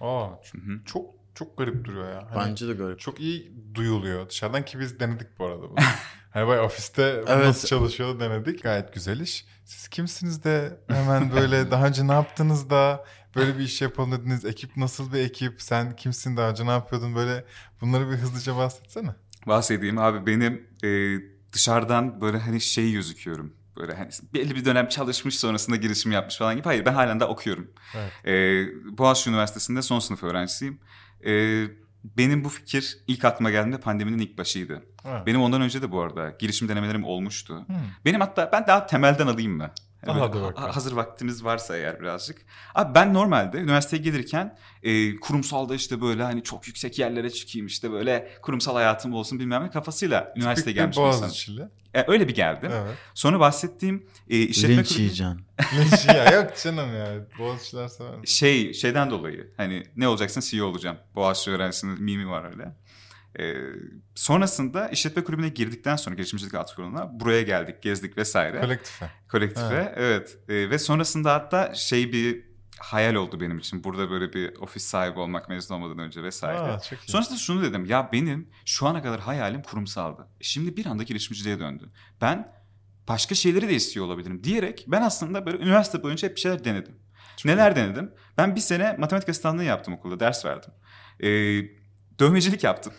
Aa, 0.00 0.28
Hı 0.52 0.84
çok. 0.84 1.21
Çok 1.34 1.58
garip 1.58 1.84
duruyor 1.84 2.10
ya. 2.10 2.28
Hani 2.34 2.50
Bence 2.50 2.68
de 2.68 2.72
garip. 2.72 3.00
çok 3.00 3.20
iyi 3.20 3.52
duyuluyor 3.74 4.28
dışarıdan 4.28 4.64
ki 4.64 4.80
biz 4.80 5.00
denedik 5.00 5.38
bu 5.38 5.46
arada 5.46 5.62
bunu. 5.62 5.74
hani 6.30 6.46
bayağı 6.46 6.64
ofiste 6.64 7.02
Evet. 7.02 7.46
nasıl 7.46 7.68
çalışıyor 7.68 8.20
denedik. 8.20 8.62
Gayet 8.62 8.94
güzel 8.94 9.20
iş. 9.20 9.46
Siz 9.64 9.88
kimsiniz 9.88 10.44
de 10.44 10.80
hemen 10.88 11.32
böyle 11.32 11.70
daha 11.70 11.86
önce 11.86 12.08
ne 12.08 12.12
yaptınız 12.12 12.70
da 12.70 13.04
böyle 13.36 13.58
bir 13.58 13.62
iş 13.64 13.82
yapalım 13.82 14.12
dediniz. 14.12 14.44
Ekip 14.44 14.76
nasıl 14.76 15.12
bir 15.12 15.18
ekip? 15.18 15.62
Sen 15.62 15.96
kimsin 15.96 16.36
daha 16.36 16.50
önce 16.50 16.66
ne 16.66 16.70
yapıyordun? 16.70 17.14
Böyle 17.14 17.44
bunları 17.80 18.10
bir 18.10 18.16
hızlıca 18.16 18.56
bahsetsene. 18.56 19.10
Bahsedeyim 19.46 19.98
abi 19.98 20.26
benim 20.26 20.66
e, 20.84 21.18
dışarıdan 21.52 22.20
böyle 22.20 22.38
hani 22.38 22.60
şey 22.60 22.92
gözüküyorum. 22.92 23.54
Böyle 23.76 23.94
hani 23.94 24.10
belli 24.34 24.54
bir 24.56 24.64
dönem 24.64 24.88
çalışmış 24.88 25.38
sonrasında 25.38 25.76
girişim 25.76 26.12
yapmış 26.12 26.36
falan 26.38 26.56
gibi. 26.56 26.64
Hayır 26.64 26.84
ben 26.84 26.94
halen 26.94 27.20
de 27.20 27.24
okuyorum. 27.24 27.70
Evet. 27.94 28.12
E, 28.26 28.64
Boğaziçi 28.98 29.30
Üniversitesi'nde 29.30 29.82
son 29.82 29.98
sınıf 29.98 30.22
öğrencisiyim. 30.22 30.80
E, 31.26 31.64
benim 32.04 32.44
bu 32.44 32.48
fikir 32.48 32.98
ilk 33.06 33.24
aklıma 33.24 33.50
geldiğinde 33.50 33.80
pandeminin 33.80 34.18
ilk 34.18 34.38
başıydı. 34.38 34.82
Ha. 35.02 35.22
Benim 35.26 35.42
ondan 35.42 35.60
önce 35.60 35.82
de 35.82 35.92
bu 35.92 36.00
arada 36.00 36.30
girişim 36.38 36.68
denemelerim 36.68 37.04
olmuştu. 37.04 37.64
Hmm. 37.66 37.76
Benim 38.04 38.20
hatta 38.20 38.50
ben 38.52 38.66
daha 38.66 38.86
temelden 38.86 39.26
alayım 39.26 39.56
mı? 39.56 39.70
Hadi 40.06 40.20
böyle 40.20 40.20
bakalım. 40.20 40.54
ha- 40.56 40.76
hazır 40.76 40.92
vaktimiz 40.92 41.44
varsa 41.44 41.76
eğer 41.76 42.00
birazcık. 42.00 42.38
Abi 42.74 42.94
ben 42.94 43.14
normalde 43.14 43.58
üniversiteye 43.58 44.02
gelirken 44.02 44.58
e, 44.82 45.16
kurumsalda 45.16 45.74
işte 45.74 46.00
böyle 46.00 46.22
hani 46.22 46.42
çok 46.42 46.66
yüksek 46.68 46.98
yerlere 46.98 47.30
çıkayım 47.30 47.66
işte 47.66 47.92
böyle 47.92 48.32
kurumsal 48.42 48.74
hayatım 48.74 49.12
olsun 49.14 49.38
bilmem 49.38 49.64
ne 49.64 49.70
kafasıyla 49.70 50.34
üniversiteye 50.36 50.74
gelmiş. 50.74 50.96
Boğaziçi'li. 50.96 51.68
E, 51.94 52.04
öyle 52.08 52.28
bir 52.28 52.34
geldim. 52.34 52.70
Evet. 52.74 52.94
Sonra 53.14 53.40
bahsettiğim 53.40 54.06
e, 54.30 54.38
işletme 54.38 54.76
Linç 54.76 54.90
kulübü- 54.90 54.98
yiyeceksin. 55.00 55.40
Linç 55.78 56.06
ya 56.16 56.30
yok 56.30 56.52
canım 56.62 56.94
ya. 56.96 57.14
Boğaziçi'ler 57.38 57.88
sever. 57.88 58.10
şey 58.24 58.72
şeyden 58.74 59.10
dolayı 59.10 59.52
hani 59.56 59.82
ne 59.96 60.08
olacaksın 60.08 60.40
CEO 60.40 60.66
olacağım. 60.66 60.96
Boğaziçi 61.14 61.50
öğrencisinin 61.50 62.02
mimi 62.02 62.28
var 62.28 62.44
öyle. 62.44 62.76
Ee, 63.40 63.54
sonrasında 64.14 64.88
işletme 64.88 65.24
kulübüne 65.24 65.48
girdikten 65.48 65.96
sonra 65.96 66.14
girişimcilik 66.14 66.54
alt 66.54 66.74
kuruluna 66.74 67.20
buraya 67.20 67.42
geldik, 67.42 67.82
gezdik 67.82 68.16
vesaire. 68.18 68.60
Kolektife. 68.60 69.10
Kolektife 69.28 69.92
evet. 69.96 70.38
Ee, 70.48 70.70
ve 70.70 70.78
sonrasında 70.78 71.34
hatta 71.34 71.74
şey 71.74 72.12
bir 72.12 72.52
hayal 72.78 73.14
oldu 73.14 73.40
benim 73.40 73.58
için. 73.58 73.84
Burada 73.84 74.10
böyle 74.10 74.32
bir 74.32 74.56
ofis 74.56 74.84
sahibi 74.84 75.18
olmak 75.18 75.48
mezun 75.48 75.74
olmadan 75.74 75.98
önce 75.98 76.22
vesaire. 76.22 76.58
Aa, 76.58 76.80
çok 76.80 76.98
iyi. 76.98 77.10
Sonrasında 77.10 77.38
şunu 77.38 77.62
dedim. 77.62 77.84
Ya 77.84 78.10
benim 78.12 78.50
şu 78.64 78.86
ana 78.86 79.02
kadar 79.02 79.20
hayalim 79.20 79.62
kurumsaldı. 79.62 80.28
E 80.40 80.44
Şimdi 80.44 80.76
bir 80.76 80.86
anda 80.86 81.02
girişimciliğe 81.02 81.58
döndü. 81.58 81.90
Ben 82.20 82.52
başka 83.08 83.34
şeyleri 83.34 83.68
de 83.68 83.74
istiyor 83.74 84.06
olabilirim 84.06 84.44
diyerek 84.44 84.84
ben 84.88 85.02
aslında 85.02 85.46
böyle 85.46 85.58
üniversite 85.58 86.02
boyunca 86.02 86.28
hep 86.28 86.36
bir 86.36 86.40
şeyler 86.40 86.64
denedim. 86.64 86.94
Neler 87.44 87.76
denedim? 87.76 88.14
Ben 88.38 88.56
bir 88.56 88.60
sene 88.60 88.96
matematik 88.98 89.28
asistanlığı 89.28 89.64
yaptım 89.64 89.94
okulda. 89.94 90.20
Ders 90.20 90.44
verdim. 90.44 90.72
Ee, 91.20 91.28
dövmecilik 92.18 92.64
yaptım. 92.64 92.92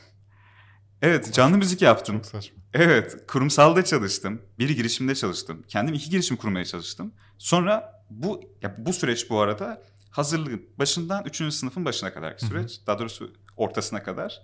Evet 1.04 1.34
canlı 1.34 1.58
müzik 1.58 1.82
yaptım. 1.82 2.16
Çok 2.16 2.26
saçma. 2.26 2.58
Evet, 2.74 3.18
kurumsalda 3.28 3.86
çalıştım. 3.86 4.42
Bir 4.60 4.70
girişimde 4.70 5.16
çalıştım. 5.16 5.64
Kendim 5.68 5.94
iki 5.96 6.10
girişim 6.10 6.38
kurmaya 6.38 6.66
çalıştım. 6.66 7.14
Sonra 7.38 8.04
bu 8.10 8.42
ya 8.62 8.76
bu 8.78 8.94
süreç 8.94 9.30
bu 9.30 9.40
arada 9.40 9.84
hazırlığın 10.10 10.66
başından 10.80 11.26
3. 11.26 11.54
sınıfın 11.54 11.86
başına 11.86 12.14
kadarki 12.14 12.46
süreç. 12.46 12.80
Daha 12.88 13.00
doğrusu 13.00 13.34
ortasına 13.58 14.04
kadar. 14.04 14.42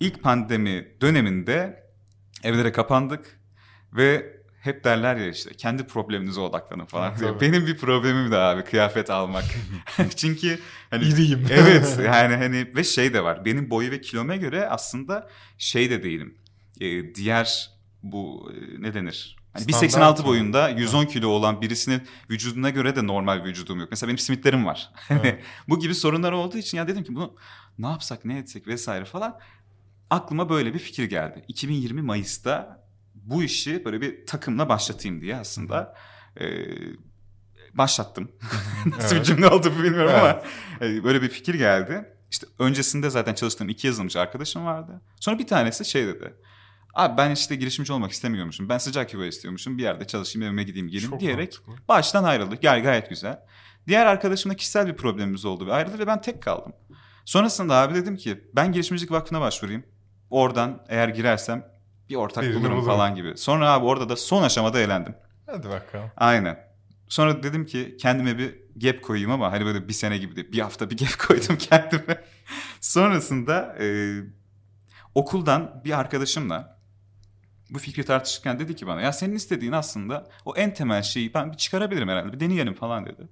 İlk 0.00 0.22
pandemi 0.22 0.96
döneminde 1.00 1.84
evlere 2.42 2.72
kapandık 2.72 3.40
ve 3.92 4.36
hep 4.64 4.84
derler 4.84 5.16
ya 5.16 5.28
işte 5.28 5.50
kendi 5.54 5.86
probleminize 5.86 6.40
odaklanın 6.40 6.84
falan. 6.84 7.10
Ha, 7.10 7.16
tabii. 7.20 7.40
Benim 7.40 7.66
bir 7.66 7.76
problemim 7.76 8.30
de 8.30 8.36
abi 8.36 8.64
kıyafet 8.64 9.10
almak. 9.10 9.44
Çünkü 10.16 10.58
hani 10.90 11.04
İriyim. 11.04 11.46
evet 11.50 11.98
yani 12.04 12.36
hani 12.36 12.70
ve 12.76 12.84
şey 12.84 13.14
de 13.14 13.24
var. 13.24 13.44
Benim 13.44 13.70
boyu 13.70 13.90
ve 13.90 14.00
kilome 14.00 14.36
göre 14.36 14.68
aslında 14.68 15.28
şey 15.58 15.90
de 15.90 16.02
değilim. 16.02 16.38
Ee, 16.80 17.14
diğer 17.14 17.70
bu 18.02 18.52
ne 18.78 18.94
denir? 18.94 19.36
Hani 19.52 19.72
Standart 19.72 20.18
1.86 20.18 20.22
mı? 20.22 20.26
boyunda 20.26 20.68
110 20.68 21.04
kilo 21.04 21.28
olan 21.28 21.60
birisinin 21.60 22.02
vücuduna 22.30 22.70
göre 22.70 22.96
de 22.96 23.06
normal 23.06 23.44
vücudum 23.44 23.80
yok. 23.80 23.88
Mesela 23.90 24.08
benim 24.08 24.18
simitlerim 24.18 24.66
var. 24.66 24.90
Hani 24.94 25.20
Evet. 25.22 25.44
bu 25.68 25.78
gibi 25.80 25.94
sorunlar 25.94 26.32
olduğu 26.32 26.58
için 26.58 26.78
ya 26.78 26.88
dedim 26.88 27.04
ki 27.04 27.14
bunu 27.14 27.36
ne 27.78 27.86
yapsak 27.86 28.24
ne 28.24 28.38
etsek 28.38 28.66
vesaire 28.66 29.04
falan. 29.04 29.38
Aklıma 30.10 30.48
böyle 30.48 30.74
bir 30.74 30.78
fikir 30.78 31.04
geldi. 31.04 31.44
2020 31.48 32.02
Mayıs'ta 32.02 32.83
bu 33.24 33.42
işi 33.42 33.84
böyle 33.84 34.00
bir 34.00 34.26
takımla 34.26 34.68
başlatayım 34.68 35.20
diye 35.20 35.36
aslında 35.36 35.94
e, 36.40 36.46
başlattım. 37.74 38.32
Nasıl 38.86 39.16
bir 39.16 39.22
cümle 39.22 39.48
oldu 39.48 39.70
bilmiyorum 39.70 40.10
evet. 40.14 40.22
ama 40.80 40.86
e, 40.86 41.04
böyle 41.04 41.22
bir 41.22 41.28
fikir 41.28 41.54
geldi. 41.54 42.04
İşte 42.30 42.46
öncesinde 42.58 43.10
zaten 43.10 43.34
çalıştığım 43.34 43.68
iki 43.68 43.86
yazılımcı 43.86 44.20
arkadaşım 44.20 44.64
vardı. 44.66 45.00
Sonra 45.20 45.38
bir 45.38 45.46
tanesi 45.46 45.84
şey 45.84 46.06
dedi. 46.06 46.34
Abi 46.94 47.16
ben 47.16 47.30
işte 47.30 47.56
girişimci 47.56 47.92
olmak 47.92 48.12
istemiyormuşum. 48.12 48.68
Ben 48.68 48.78
sıcak 48.78 49.14
yuva 49.14 49.26
istiyormuşum. 49.26 49.78
Bir 49.78 49.82
yerde 49.82 50.06
çalışayım 50.06 50.48
evime 50.48 50.62
gideyim 50.62 50.88
geleyim 50.88 51.10
Çok 51.10 51.20
diyerek 51.20 51.58
mantıklı. 51.66 51.88
baştan 51.88 52.24
ayrıldık. 52.24 52.62
Gel 52.62 52.82
gayet 52.82 53.10
güzel. 53.10 53.40
Diğer 53.86 54.06
arkadaşımla 54.06 54.56
kişisel 54.56 54.86
bir 54.86 54.96
problemimiz 54.96 55.44
oldu 55.44 55.66
ve 55.66 55.72
ayrıldı 55.72 55.98
ve 55.98 56.06
ben 56.06 56.20
tek 56.20 56.42
kaldım. 56.42 56.72
Sonrasında 57.24 57.74
abi 57.74 57.94
dedim 57.94 58.16
ki 58.16 58.44
ben 58.56 58.72
girişimcilik 58.72 59.10
vakfına 59.10 59.40
başvurayım. 59.40 59.84
Oradan 60.30 60.84
eğer 60.88 61.08
girersem 61.08 61.73
bir 62.08 62.14
ortak 62.14 62.44
Birini 62.44 62.60
bulurum 62.60 62.84
falan 62.86 63.14
gibi. 63.14 63.36
Sonra 63.36 63.70
abi 63.72 63.84
orada 63.84 64.08
da 64.08 64.16
son 64.16 64.42
aşamada 64.42 64.80
eğlendim. 64.80 65.14
Hadi 65.46 65.68
bakalım. 65.68 66.10
Aynen. 66.16 66.58
Sonra 67.08 67.42
dedim 67.42 67.66
ki 67.66 67.96
kendime 68.00 68.38
bir 68.38 68.54
gap 68.76 69.02
koyayım 69.02 69.30
ama 69.30 69.52
hani 69.52 69.64
böyle 69.64 69.88
bir 69.88 69.92
sene 69.92 70.18
gibi 70.18 70.36
de 70.36 70.52
bir 70.52 70.58
hafta 70.58 70.90
bir 70.90 70.96
gap 70.96 71.18
koydum 71.28 71.56
kendime. 71.56 72.24
Sonrasında 72.80 73.76
e, 73.80 74.16
okuldan 75.14 75.82
bir 75.84 75.98
arkadaşımla 75.98 76.78
bu 77.70 77.78
fikri 77.78 78.04
tartışırken 78.04 78.58
dedi 78.58 78.76
ki 78.76 78.86
bana 78.86 79.00
ya 79.00 79.12
senin 79.12 79.34
istediğin 79.34 79.72
aslında 79.72 80.26
o 80.44 80.56
en 80.56 80.74
temel 80.74 81.02
şeyi 81.02 81.34
ben 81.34 81.52
bir 81.52 81.56
çıkarabilirim 81.56 82.08
herhalde 82.08 82.32
bir 82.32 82.40
deneyelim 82.40 82.74
falan 82.74 83.06
dedi. 83.06 83.28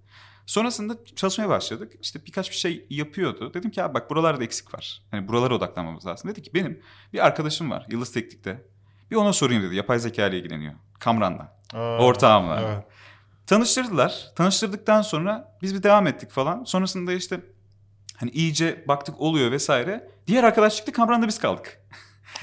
Sonrasında 0.47 0.97
çalışmaya 1.17 1.49
başladık. 1.49 1.93
İşte 2.01 2.27
birkaç 2.27 2.51
bir 2.51 2.57
şey 2.57 2.87
yapıyordu. 2.91 3.55
Dedim 3.55 3.71
ki 3.71 3.83
abi 3.83 3.95
bak 3.95 4.11
buralarda 4.11 4.45
eksik 4.45 4.75
var. 4.75 5.03
Hani 5.11 5.29
buralara 5.29 5.55
odaklanmamız 5.55 6.07
lazım. 6.07 6.31
Dedi 6.31 6.43
ki 6.43 6.51
benim 6.55 6.83
bir 7.13 7.27
arkadaşım 7.27 7.71
var 7.71 7.87
Yıldız 7.91 8.13
Teknik'te. 8.13 8.65
Bir 9.11 9.17
ona 9.17 9.33
sorayım 9.33 9.63
dedi. 9.63 9.75
Yapay 9.75 9.99
zeka 9.99 10.27
ile 10.27 10.39
ilgileniyor. 10.39 10.73
Kamran'la. 10.99 11.57
Aa, 11.75 11.99
Ortağımla. 11.99 12.61
Evet. 12.61 12.85
Tanıştırdılar. 13.47 14.33
Tanıştırdıktan 14.37 15.03
sonra 15.03 15.57
biz 15.63 15.75
bir 15.75 15.83
devam 15.83 16.07
ettik 16.07 16.31
falan. 16.31 16.65
Sonrasında 16.65 17.13
işte 17.13 17.41
hani 18.17 18.31
iyice 18.31 18.85
baktık 18.89 19.21
oluyor 19.21 19.51
vesaire. 19.51 20.11
Diğer 20.27 20.45
arkadaş 20.45 20.77
çıktı 20.77 20.93
Kamran'da 20.93 21.29
biz 21.29 21.39
kaldık. 21.39 21.81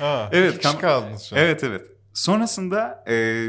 Aa, 0.01 0.25
evet. 0.31 0.65
Kam- 0.65 0.79
kaldınız 0.81 1.23
şu 1.23 1.35
an. 1.35 1.41
Evet 1.41 1.63
evet. 1.63 1.85
Sonrasında 2.13 3.03
e, 3.07 3.45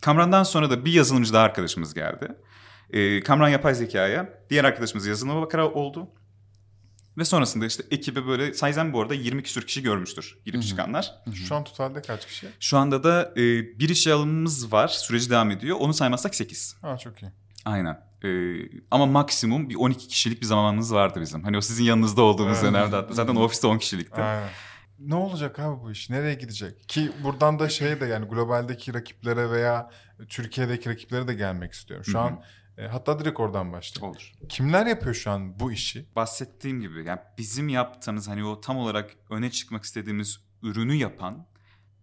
Kamran'dan 0.00 0.42
sonra 0.42 0.70
da 0.70 0.84
bir 0.84 0.92
yazılımcı 0.92 1.32
daha 1.32 1.44
arkadaşımız 1.44 1.94
geldi. 1.94 2.28
E, 2.92 3.20
Kamran 3.20 3.48
yapay 3.48 3.74
zekaya 3.74 4.28
diğer 4.50 4.64
arkadaşımız 4.64 5.06
yazılıma 5.06 5.42
bakarak 5.42 5.76
oldu. 5.76 6.08
Ve 7.18 7.24
sonrasında 7.24 7.66
işte 7.66 7.84
ekibe 7.90 8.26
böyle 8.26 8.54
sayzen 8.54 8.92
bu 8.92 9.00
arada 9.00 9.14
20 9.14 9.42
küsür 9.42 9.66
kişi 9.66 9.82
görmüştür 9.82 10.38
girip 10.44 10.60
Hı-hı. 10.60 10.68
çıkanlar. 10.68 11.14
Hı-hı. 11.24 11.36
Şu 11.36 11.54
an 11.54 11.64
totalde 11.64 12.02
kaç 12.02 12.26
kişi? 12.26 12.48
Şu 12.60 12.78
anda 12.78 13.04
da 13.04 13.32
e, 13.36 13.42
bir 13.78 13.88
işe 13.88 14.12
alımımız 14.12 14.72
var. 14.72 14.88
Süreci 14.88 15.30
devam 15.30 15.50
ediyor. 15.50 15.76
Onu 15.80 15.94
saymazsak 15.94 16.34
8. 16.34 16.76
Ha 16.82 16.98
çok 16.98 17.22
iyi. 17.22 17.32
Aynen. 17.64 18.10
Ee, 18.24 18.56
ama 18.90 19.06
maksimum 19.06 19.70
bir 19.70 19.74
12 19.74 20.08
kişilik 20.08 20.40
bir 20.40 20.46
zamanımız 20.46 20.94
vardı 20.94 21.20
bizim. 21.20 21.44
Hani 21.44 21.56
o 21.56 21.60
sizin 21.60 21.84
yanınızda 21.84 22.22
olduğumuz 22.22 22.58
evet. 22.58 22.74
dönemde 22.74 22.96
hatta. 22.96 23.14
Zaten 23.14 23.36
ofiste 23.36 23.66
10 23.66 23.78
kişilikti. 23.78 24.22
Aynen. 24.22 24.48
Ne 24.98 25.14
olacak 25.14 25.58
abi 25.58 25.82
bu 25.82 25.90
iş? 25.90 26.10
Nereye 26.10 26.34
gidecek? 26.34 26.88
Ki 26.88 27.12
buradan 27.24 27.58
da 27.58 27.68
şey 27.68 28.00
de 28.00 28.06
yani 28.06 28.26
globaldeki 28.26 28.94
rakiplere 28.94 29.50
veya 29.50 29.90
Türkiye'deki 30.28 30.90
rakiplere 30.90 31.28
de 31.28 31.34
gelmek 31.34 31.72
istiyorum. 31.72 32.04
Şu 32.04 32.12
Hı-hı. 32.12 32.22
an 32.22 32.42
e, 32.80 32.86
hatta 32.86 33.18
direkt 33.18 33.40
oradan 33.40 33.72
başlayalım. 33.72 34.10
Olur. 34.10 34.32
Kimler 34.48 34.86
yapıyor 34.86 35.14
şu 35.14 35.30
an 35.30 35.60
bu 35.60 35.72
işi? 35.72 36.06
Bahsettiğim 36.16 36.80
gibi 36.80 37.04
yani 37.04 37.20
bizim 37.38 37.68
yaptığımız 37.68 38.28
hani 38.28 38.44
o 38.44 38.60
tam 38.60 38.76
olarak 38.76 39.16
öne 39.30 39.50
çıkmak 39.50 39.84
istediğimiz 39.84 40.40
ürünü 40.62 40.94
yapan 40.94 41.46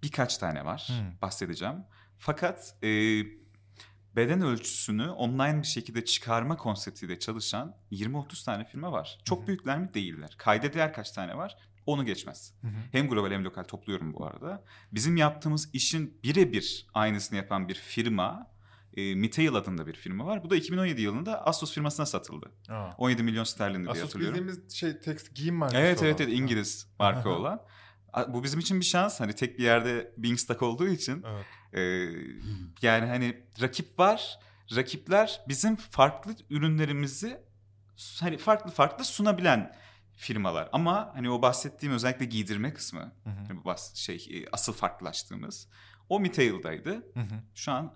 birkaç 0.03 0.37
tane 0.37 0.65
var. 0.65 0.87
Hmm. 0.87 1.21
Bahsedeceğim. 1.21 1.75
Fakat 2.17 2.75
e, 2.83 2.87
beden 4.15 4.41
ölçüsünü 4.41 5.09
online 5.09 5.61
bir 5.61 5.67
şekilde 5.67 6.05
çıkarma 6.05 6.57
konseptiyle 6.57 7.19
çalışan 7.19 7.75
20-30 7.91 8.45
tane 8.45 8.65
firma 8.65 8.91
var. 8.91 9.17
Çok 9.25 9.43
hı 9.43 9.47
büyükler 9.47 9.79
mi? 9.79 9.93
Değiller. 9.93 10.35
Kayda 10.37 10.73
değer 10.73 10.93
kaç 10.93 11.11
tane 11.11 11.37
var? 11.37 11.57
Onu 11.85 12.05
geçmez. 12.05 12.53
Hı 12.61 12.67
hı. 12.67 12.71
Hem 12.91 13.09
global 13.09 13.31
hem 13.31 13.43
lokal 13.43 13.63
topluyorum 13.63 14.13
bu 14.13 14.25
arada. 14.25 14.63
Bizim 14.91 15.17
yaptığımız 15.17 15.69
işin 15.73 16.19
birebir 16.23 16.87
aynısını 16.93 17.37
yapan 17.37 17.67
bir 17.67 17.75
firma 17.75 18.56
e, 18.97 19.15
Mitail 19.15 19.55
adında 19.55 19.87
bir 19.87 19.93
firma 19.93 20.25
var. 20.25 20.43
Bu 20.43 20.49
da 20.49 20.55
2017 20.55 21.01
yılında 21.01 21.45
Asus 21.45 21.73
firmasına 21.73 22.05
satıldı. 22.05 22.51
Aa. 22.69 22.89
17 22.97 23.23
milyon 23.23 23.43
sterlin 23.43 23.83
diye 23.83 23.91
Asus 23.91 24.03
hatırlıyorum. 24.03 24.35
Asus 24.35 24.47
bildiğimiz 24.47 24.75
şey 24.75 24.99
tekstil 24.99 25.35
giyim 25.35 25.55
markası 25.55 25.81
Evet 25.81 26.03
evet, 26.03 26.21
evet 26.21 26.33
İngiliz 26.33 26.87
marka 26.99 27.29
olan. 27.29 27.61
Bu 28.27 28.43
bizim 28.43 28.59
için 28.59 28.79
bir 28.79 28.85
şans. 28.85 29.19
Hani 29.19 29.33
tek 29.33 29.59
bir 29.59 29.63
yerde 29.63 30.13
Bingstock 30.17 30.61
olduğu 30.61 30.87
için. 30.87 31.23
Evet. 31.27 31.45
E, 31.73 31.81
yani 32.81 33.05
hani 33.05 33.43
rakip 33.61 33.99
var. 33.99 34.39
Rakipler 34.75 35.41
bizim 35.47 35.75
farklı 35.75 36.35
ürünlerimizi 36.49 37.41
hani 38.19 38.37
farklı 38.37 38.71
farklı 38.71 39.05
sunabilen 39.05 39.75
firmalar. 40.15 40.69
Ama 40.71 41.11
hani 41.13 41.29
o 41.29 41.41
bahsettiğim 41.41 41.95
özellikle 41.95 42.25
giydirme 42.25 42.73
kısmı, 42.73 42.99
hı 42.99 43.29
hı. 43.29 43.33
Hani 43.47 43.59
bu 43.59 43.65
bas 43.65 43.95
şey 43.95 44.15
e, 44.15 44.45
asıl 44.51 44.73
farklılaştığımız 44.73 45.67
o 46.09 46.19
Mitail'daydı. 46.19 46.91
Hı 46.91 47.19
hı. 47.19 47.43
Şu 47.55 47.71
an 47.71 47.93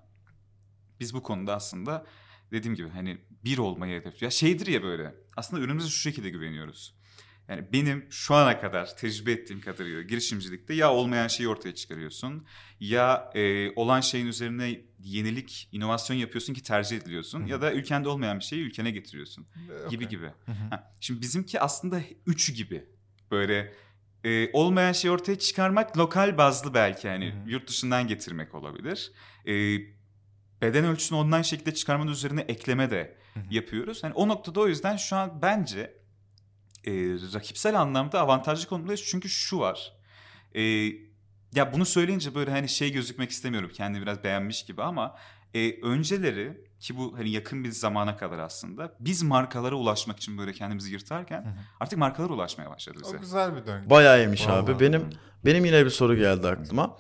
biz 1.02 1.14
bu 1.14 1.24
konuda 1.24 1.56
aslında 1.56 2.06
dediğim 2.52 2.76
gibi 2.76 2.90
hani 2.90 3.18
bir 3.44 3.58
olmayı 3.58 4.00
hedefliyor. 4.00 4.22
Ya 4.22 4.30
şeydir 4.30 4.68
ya 4.68 4.84
böyle 4.84 5.16
aslında 5.38 5.62
ürünümüze 5.62 5.90
şu 5.90 6.00
şekilde 6.00 6.30
güveniyoruz. 6.30 6.96
Yani 7.48 7.66
benim 7.74 8.06
şu 8.10 8.36
ana 8.36 8.60
kadar 8.60 8.98
tecrübe 8.98 9.32
ettiğim 9.32 9.62
kadarıyla 9.62 10.02
girişimcilikte 10.02 10.74
ya 10.74 10.94
olmayan 10.94 11.28
şeyi 11.28 11.50
ortaya 11.50 11.76
çıkarıyorsun 11.76 12.46
ya 12.80 13.32
e, 13.36 13.72
olan 13.76 14.02
şeyin 14.02 14.28
üzerine 14.28 14.82
yenilik, 15.00 15.70
inovasyon 15.72 16.18
yapıyorsun 16.18 16.54
ki 16.54 16.64
tercih 16.64 16.98
ediliyorsun 16.98 17.40
Hı-hı. 17.40 17.50
ya 17.50 17.62
da 17.62 17.74
ülkende 17.74 18.10
olmayan 18.10 18.40
bir 18.40 18.44
şeyi 18.44 18.62
ülkene 18.62 18.92
getiriyorsun 18.92 19.48
okay. 19.78 19.90
gibi 19.90 20.08
gibi. 20.08 20.30
Ha, 20.70 20.94
şimdi 21.00 21.22
bizimki 21.22 21.60
aslında 21.60 22.02
üçü 22.26 22.54
gibi 22.54 22.86
böyle 23.32 23.74
e, 24.24 24.52
olmayan 24.54 24.92
şeyi 24.92 25.12
ortaya 25.12 25.40
çıkarmak 25.40 25.98
lokal 25.98 26.38
bazlı 26.38 26.74
belki 26.74 27.08
yani 27.08 27.32
Hı-hı. 27.32 27.50
yurt 27.50 27.70
dışından 27.70 28.08
getirmek 28.08 28.56
olabilir. 28.56 29.12
E, 29.48 29.78
beden 30.62 30.86
ölçüsünü 30.86 31.20
online 31.20 31.44
şekilde 31.44 31.74
çıkarmanın 31.74 32.12
üzerine 32.12 32.42
ekleme 32.42 32.90
de 32.90 33.18
yapıyoruz. 33.50 34.00
Yani 34.04 34.14
o 34.14 34.28
noktada 34.28 34.60
o 34.60 34.68
yüzden 34.68 34.98
şu 34.98 35.16
an 35.16 35.42
bence 35.42 36.02
e, 36.88 36.92
rakipsel 37.34 37.80
anlamda 37.80 38.22
avantajlı 38.22 38.70
konumdayız. 38.70 39.04
Çünkü 39.04 39.30
şu 39.30 39.60
var. 39.60 39.94
E, 40.56 40.62
ya 41.56 41.74
bunu 41.74 41.86
söyleyince 41.86 42.36
böyle 42.36 42.52
hani 42.52 42.70
şey 42.70 42.92
gözükmek 42.92 43.30
istemiyorum. 43.30 43.72
Kendimi 43.74 44.02
biraz 44.02 44.24
beğenmiş 44.24 44.66
gibi 44.66 44.84
ama 44.84 45.16
e, 45.54 45.82
önceleri 45.82 46.66
ki 46.80 46.98
bu 46.98 47.18
hani 47.18 47.30
yakın 47.30 47.64
bir 47.64 47.72
zamana 47.72 48.18
kadar 48.18 48.40
aslında 48.40 48.96
biz 49.00 49.24
markalara 49.24 49.76
ulaşmak 49.76 50.18
için 50.18 50.38
böyle 50.38 50.54
kendimizi 50.54 50.92
yırtarken 50.92 51.58
artık 51.80 52.00
markalara 52.00 52.34
ulaşmaya 52.34 52.70
başladı 52.70 52.98
bize. 53.04 53.18
O 53.18 53.20
güzel 53.20 53.56
bir 53.56 53.66
döngü. 53.66 53.90
Bayağı 53.90 54.20
iyiymiş 54.20 54.48
Vallahi. 54.48 54.60
abi. 54.60 54.80
Benim 54.80 55.10
benim 55.46 55.66
yine 55.66 55.86
bir 55.86 55.90
soru 55.90 56.16
geldi 56.16 56.48
aklıma. 56.48 56.98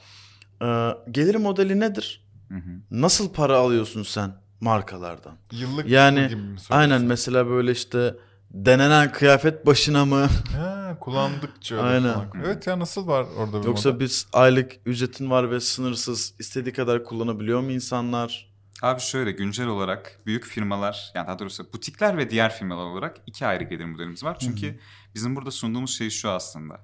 Ee, 0.61 0.91
gelir 1.11 1.35
modeli 1.35 1.79
nedir? 1.79 2.30
Hı 2.51 2.55
hı. 2.57 2.81
Nasıl 2.91 3.33
para 3.33 3.57
alıyorsun 3.57 4.03
sen 4.03 4.33
markalardan? 4.61 5.35
Yıllık 5.51 5.89
yani 5.89 6.27
gibi 6.27 6.41
mi 6.41 6.57
aynen 6.69 7.01
mesela 7.01 7.47
böyle 7.47 7.71
işte 7.71 8.15
denenen 8.51 9.11
kıyafet 9.11 9.65
başına 9.65 10.05
mı? 10.05 10.27
Ha, 10.57 10.97
kullandıkça. 10.99 11.81
aynen. 11.81 12.13
Falan. 12.13 12.31
Evet 12.45 12.67
ya 12.67 12.79
nasıl 12.79 13.07
var 13.07 13.25
orada 13.37 13.61
bir 13.61 13.67
Yoksa 13.67 13.89
model? 13.89 13.99
biz 13.99 14.27
aylık 14.33 14.71
ücretin 14.85 15.29
var 15.29 15.51
ve 15.51 15.59
sınırsız 15.59 16.33
istediği 16.39 16.73
kadar 16.73 17.03
kullanabiliyor 17.03 17.61
mu 17.61 17.71
insanlar? 17.71 18.51
Abi 18.81 19.01
şöyle 19.01 19.31
güncel 19.31 19.67
olarak 19.67 20.19
büyük 20.25 20.45
firmalar 20.45 21.11
yani 21.15 21.27
daha 21.27 21.39
doğrusu 21.39 21.73
butikler 21.73 22.17
ve 22.17 22.29
diğer 22.29 22.53
firmalar 22.55 22.85
olarak 22.85 23.17
iki 23.27 23.45
ayrı 23.45 23.63
gelir 23.63 23.85
modelimiz 23.85 24.23
var. 24.23 24.39
Çünkü 24.39 24.67
Hı-hı. 24.67 24.75
bizim 25.15 25.35
burada 25.35 25.51
sunduğumuz 25.51 25.97
şey 25.97 26.09
şu 26.09 26.29
aslında. 26.29 26.81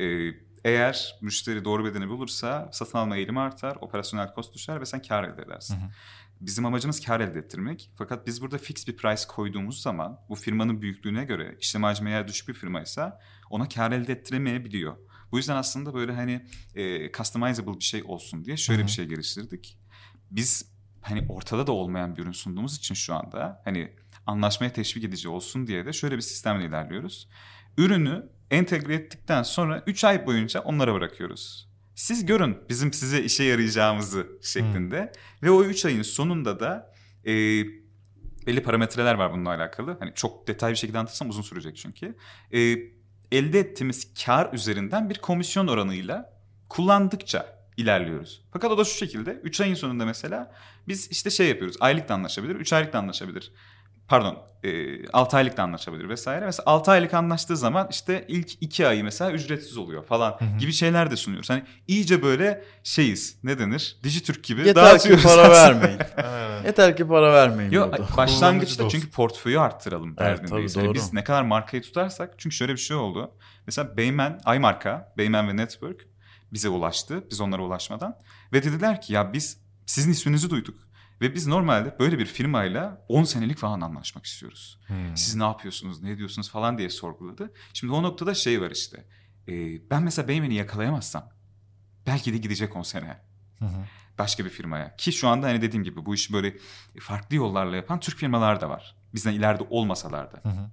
Ee, 0.00 0.30
eğer 0.68 1.18
müşteri 1.20 1.64
doğru 1.64 1.84
bedeni 1.84 2.08
bulursa 2.08 2.68
satın 2.72 2.98
alma 2.98 3.16
eğilimi 3.16 3.40
artar, 3.40 3.76
operasyonel 3.80 4.34
kost 4.34 4.54
düşer 4.54 4.80
ve 4.80 4.86
sen 4.86 5.02
kar 5.02 5.24
elde 5.24 5.42
edersin. 5.42 5.76
Hı 5.76 5.84
hı. 5.84 5.90
Bizim 6.40 6.66
amacımız 6.66 7.00
kar 7.06 7.20
elde 7.20 7.38
ettirmek. 7.38 7.90
Fakat 7.96 8.26
biz 8.26 8.42
burada 8.42 8.58
fix 8.58 8.88
bir 8.88 8.96
price 8.96 9.22
koyduğumuz 9.28 9.82
zaman 9.82 10.20
bu 10.28 10.34
firmanın 10.34 10.82
büyüklüğüne 10.82 11.24
göre 11.24 11.56
işlem 11.60 11.82
hacmi 11.82 12.10
eğer 12.10 12.28
düşük 12.28 12.48
bir 12.48 12.54
firmaysa 12.54 13.20
ona 13.50 13.68
kar 13.68 13.92
elde 13.92 14.12
ettiremeyebiliyor. 14.12 14.96
Bu 15.32 15.36
yüzden 15.36 15.56
aslında 15.56 15.94
böyle 15.94 16.12
hani 16.12 16.46
e, 16.74 17.12
customizable 17.12 17.78
bir 17.78 17.84
şey 17.84 18.02
olsun 18.02 18.44
diye 18.44 18.56
şöyle 18.56 18.78
hı 18.78 18.82
hı. 18.82 18.86
bir 18.86 18.92
şey 18.92 19.06
geliştirdik. 19.06 19.78
Biz 20.30 20.72
hani 21.00 21.26
ortada 21.28 21.66
da 21.66 21.72
olmayan 21.72 22.16
bir 22.16 22.22
ürün 22.22 22.32
sunduğumuz 22.32 22.76
için 22.76 22.94
şu 22.94 23.14
anda 23.14 23.62
hani 23.64 23.92
anlaşmaya 24.26 24.72
teşvik 24.72 25.04
edici 25.04 25.28
olsun 25.28 25.66
diye 25.66 25.86
de 25.86 25.92
şöyle 25.92 26.16
bir 26.16 26.20
sistemle 26.20 26.64
ilerliyoruz. 26.64 27.28
Ürünü 27.78 28.28
entegre 28.50 28.94
ettikten 28.94 29.42
sonra 29.42 29.82
3 29.86 30.04
ay 30.04 30.26
boyunca 30.26 30.60
onlara 30.60 30.94
bırakıyoruz. 30.94 31.68
Siz 31.94 32.26
görün 32.26 32.58
bizim 32.68 32.92
size 32.92 33.22
işe 33.22 33.44
yarayacağımızı 33.44 34.26
şeklinde. 34.42 35.00
Hmm. 35.00 35.48
Ve 35.48 35.50
o 35.50 35.64
3 35.64 35.84
ayın 35.84 36.02
sonunda 36.02 36.60
da 36.60 36.94
e, 37.26 37.32
belli 38.46 38.62
parametreler 38.62 39.14
var 39.14 39.32
bununla 39.32 39.50
alakalı. 39.50 39.96
Hani 40.00 40.12
çok 40.14 40.48
detaylı 40.48 40.72
bir 40.72 40.78
şekilde 40.78 40.98
anlatırsam 40.98 41.28
uzun 41.28 41.42
sürecek 41.42 41.76
çünkü. 41.76 42.16
E, 42.52 42.58
elde 43.32 43.58
ettiğimiz 43.58 44.14
kar 44.24 44.52
üzerinden 44.52 45.10
bir 45.10 45.18
komisyon 45.18 45.66
oranıyla 45.66 46.40
kullandıkça 46.68 47.58
ilerliyoruz. 47.76 48.44
Fakat 48.52 48.70
o 48.70 48.78
da 48.78 48.84
şu 48.84 48.94
şekilde 48.94 49.30
3 49.30 49.60
ayın 49.60 49.74
sonunda 49.74 50.04
mesela 50.04 50.54
biz 50.88 51.08
işte 51.10 51.30
şey 51.30 51.48
yapıyoruz. 51.48 51.76
Aylık 51.80 52.08
da 52.08 52.14
anlaşabilir, 52.14 52.56
3 52.56 52.72
aylık 52.72 52.92
da 52.92 52.98
anlaşabilir. 52.98 53.52
Pardon, 54.08 54.38
e, 54.64 55.08
6 55.08 55.36
aylık 55.36 55.56
da 55.56 55.62
anlaşabilir 55.62 56.08
vesaire. 56.08 56.44
Mesela 56.44 56.66
6 56.66 56.90
aylık 56.90 57.14
anlaştığı 57.14 57.56
zaman 57.56 57.88
işte 57.90 58.24
ilk 58.28 58.62
2 58.62 58.86
ayı 58.86 59.04
mesela 59.04 59.32
ücretsiz 59.32 59.76
oluyor 59.76 60.04
falan 60.06 60.30
Hı 60.38 60.44
hı. 60.44 60.58
gibi 60.58 60.72
şeyler 60.72 61.10
de 61.10 61.16
sunuyoruz. 61.16 61.50
Hani 61.50 61.62
iyice 61.88 62.22
böyle 62.22 62.64
şeyiz. 62.82 63.38
Ne 63.44 63.58
denir? 63.58 63.96
Dijitürk 64.02 64.44
gibi 64.44 64.60
Yeter 64.60 64.74
ki 64.74 64.90
dağıtıyoruz 64.92 65.22
para 65.24 65.42
aslında. 65.42 65.50
vermeyin. 65.80 66.00
Aynen. 66.16 66.64
Yeter 66.64 66.96
ki 66.96 67.06
para 67.08 67.32
vermeyin. 67.32 67.72
Burada. 67.72 67.98
başlangıçta 68.16 68.76
Kullanıcı 68.76 68.98
çünkü 68.98 69.10
portföyü 69.10 69.60
arttıralım 69.60 70.08
Evet, 70.18 70.38
derdindeyiz. 70.38 70.72
tabii, 70.74 70.84
Yani 70.84 70.88
doğru. 70.88 70.94
biz 70.94 71.12
ne 71.12 71.24
kadar 71.24 71.42
markayı 71.42 71.82
tutarsak 71.82 72.34
çünkü 72.38 72.56
şöyle 72.56 72.72
bir 72.72 72.78
şey 72.78 72.96
oldu. 72.96 73.30
Mesela 73.66 73.96
Beymen, 73.96 74.40
iMarka, 74.56 75.12
Beymen 75.18 75.48
ve 75.48 75.56
Network 75.56 76.06
bize 76.52 76.68
ulaştı. 76.68 77.24
Biz 77.30 77.40
onlara 77.40 77.62
ulaşmadan. 77.62 78.16
Ve 78.52 78.62
dediler 78.62 79.00
ki 79.02 79.12
ya 79.12 79.32
biz 79.32 79.60
sizin 79.86 80.10
isminizi 80.12 80.50
duyduk. 80.50 80.87
Ve 81.20 81.34
biz 81.34 81.46
normalde 81.46 81.96
böyle 81.98 82.18
bir 82.18 82.26
firmayla 82.26 83.04
10 83.08 83.24
senelik 83.24 83.58
falan 83.58 83.80
anlaşmak 83.80 84.26
istiyoruz. 84.26 84.80
Hmm. 84.86 85.16
Siz 85.16 85.34
ne 85.34 85.42
yapıyorsunuz, 85.42 86.02
ne 86.02 86.10
ediyorsunuz 86.10 86.50
falan 86.50 86.78
diye 86.78 86.90
sorguladı. 86.90 87.52
Şimdi 87.72 87.92
o 87.92 88.02
noktada 88.02 88.34
şey 88.34 88.60
var 88.60 88.70
işte. 88.70 89.04
Ee, 89.48 89.90
ben 89.90 90.02
mesela 90.02 90.28
Beymen'i 90.28 90.54
yakalayamazsam 90.54 91.30
belki 92.06 92.32
de 92.32 92.38
gidecek 92.38 92.76
10 92.76 92.82
sene 92.82 93.20
Hı 93.58 93.64
hı. 93.64 93.84
başka 94.18 94.44
bir 94.44 94.50
firmaya. 94.50 94.96
Ki 94.96 95.12
şu 95.12 95.28
anda 95.28 95.46
hani 95.46 95.62
dediğim 95.62 95.84
gibi 95.84 96.06
bu 96.06 96.14
işi 96.14 96.32
böyle 96.32 96.56
farklı 97.00 97.36
yollarla 97.36 97.76
yapan 97.76 98.00
Türk 98.00 98.16
firmalar 98.16 98.60
da 98.60 98.70
var. 98.70 98.96
Bizden 99.14 99.32
ileride 99.32 99.62
olmasalar 99.70 100.32
da. 100.32 100.40
Hı 100.42 100.48
hı. 100.48 100.70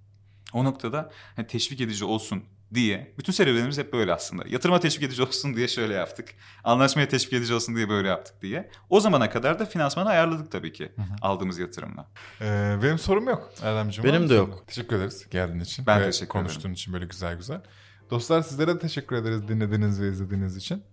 O 0.54 0.64
noktada 0.64 1.12
hani 1.36 1.48
teşvik 1.48 1.82
edici 1.82 2.06
olsun 2.06 2.44
diye 2.74 3.14
bütün 3.18 3.34
serüvenimiz 3.34 3.78
hep 3.78 3.94
böyle 3.94 4.14
aslında. 4.14 4.44
Yatırıma 4.48 4.80
teşvik 4.80 5.04
edici 5.04 5.22
olsun 5.24 5.56
diye 5.56 5.68
şöyle 5.68 5.94
yaptık. 5.94 6.30
Anlaşmaya 6.64 7.08
teşvik 7.08 7.34
edici 7.34 7.54
olsun 7.54 7.76
diye 7.76 7.90
böyle 7.90 8.08
yaptık 8.08 8.42
diye. 8.42 8.70
O 8.90 9.00
zamana 9.00 9.30
kadar 9.30 9.60
da 9.60 9.66
finansmanı 9.66 10.10
ayarladık 10.10 10.52
tabii 10.52 10.74
ki 10.74 10.92
Hı 10.96 11.02
hı. 11.02 11.06
aldığımız 11.22 11.60
yatırımla. 11.60 12.08
Ee, 12.42 12.78
benim 12.84 13.00
sorum 13.00 13.28
yok 13.28 13.52
Erdemciğim. 13.64 14.10
Benim 14.14 14.30
de 14.30 14.34
yok. 14.34 14.64
Teşekkür 14.68 14.96
ederiz 14.96 15.30
geldiğin 15.30 15.60
için. 15.60 15.86
Ben 15.86 16.02
ve 16.02 16.06
teşekkür 16.06 16.28
konuştuğun 16.28 16.60
ederim. 16.60 16.74
için 16.74 16.94
böyle 16.94 17.06
güzel 17.06 17.38
güzel. 17.38 17.62
Dostlar 18.10 18.42
sizlere 18.42 18.76
de 18.76 18.80
teşekkür 18.80 19.16
ederiz 19.16 19.48
dinlediğiniz 19.48 20.02
ve 20.02 20.10
izlediğiniz 20.10 20.58
için. 20.58 20.84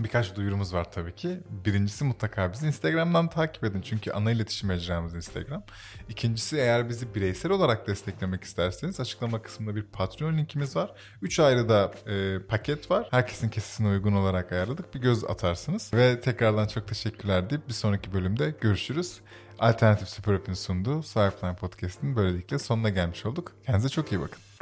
Birkaç 0.00 0.36
duyurumuz 0.36 0.74
var 0.74 0.92
tabii 0.92 1.14
ki. 1.14 1.40
Birincisi 1.64 2.04
mutlaka 2.04 2.52
bizi 2.52 2.66
Instagram'dan 2.66 3.28
takip 3.28 3.64
edin. 3.64 3.82
Çünkü 3.82 4.10
ana 4.10 4.30
iletişim 4.30 4.68
mecramız 4.68 5.14
Instagram. 5.14 5.62
İkincisi 6.08 6.56
eğer 6.56 6.88
bizi 6.88 7.14
bireysel 7.14 7.52
olarak 7.52 7.86
desteklemek 7.86 8.44
isterseniz 8.44 9.00
açıklama 9.00 9.42
kısmında 9.42 9.76
bir 9.76 9.82
Patreon 9.82 10.38
linkimiz 10.38 10.76
var. 10.76 10.94
Üç 11.22 11.40
ayrı 11.40 11.68
da 11.68 11.92
e, 12.06 12.38
paket 12.38 12.90
var. 12.90 13.08
Herkesin 13.10 13.48
kesesine 13.48 13.88
uygun 13.88 14.12
olarak 14.12 14.52
ayarladık. 14.52 14.94
Bir 14.94 15.00
göz 15.00 15.24
atarsınız. 15.24 15.90
Ve 15.94 16.20
tekrardan 16.20 16.66
çok 16.66 16.88
teşekkürler 16.88 17.50
deyip 17.50 17.68
bir 17.68 17.74
sonraki 17.74 18.12
bölümde 18.12 18.54
görüşürüz. 18.60 19.20
Alternatif 19.58 20.08
Süper 20.08 20.34
App'in 20.34 20.54
sunduğu 20.54 21.02
Swipeline 21.02 21.56
Podcast'in 21.56 22.16
böylelikle 22.16 22.58
sonuna 22.58 22.88
gelmiş 22.88 23.26
olduk. 23.26 23.52
Kendinize 23.66 23.88
çok 23.88 24.12
iyi 24.12 24.20
bakın. 24.20 24.53